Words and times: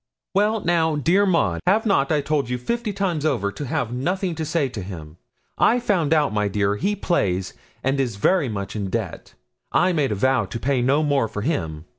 'Well 0.33 0.61
now, 0.61 0.95
dear 0.95 1.27
Maud, 1.27 1.61
have 1.67 1.85
not 1.85 2.11
I 2.11 2.21
told 2.21 2.49
you 2.49 2.57
fifty 2.57 2.91
times 2.91 3.23
over 3.23 3.51
to 3.51 3.67
have 3.67 3.93
nothing 3.93 4.33
to 4.33 4.43
say 4.43 4.67
to 4.67 4.81
him? 4.81 5.17
I've 5.59 5.83
found 5.83 6.11
out, 6.11 6.33
my 6.33 6.47
dear, 6.47 6.77
he 6.77 6.95
plays, 6.95 7.53
and 7.83 7.99
he 7.99 8.03
is 8.03 8.15
very 8.15 8.49
much 8.49 8.75
in 8.75 8.89
debt. 8.89 9.35
I've 9.71 9.93
made 9.93 10.11
a 10.11 10.15
vow 10.15 10.45
to 10.45 10.59
pay 10.59 10.81
no 10.81 11.03
more 11.03 11.27
for 11.27 11.43
him. 11.43 11.85